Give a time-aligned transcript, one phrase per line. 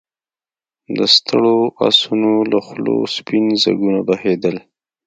[0.97, 1.57] د ستړو
[1.87, 4.55] آسونو له خولو سپين ځګونه بهېدل.